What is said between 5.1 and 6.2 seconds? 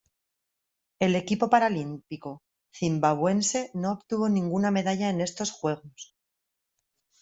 en estos Juegos.